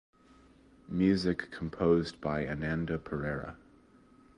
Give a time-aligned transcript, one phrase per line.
[0.89, 3.55] Music composed by Ananda Perera.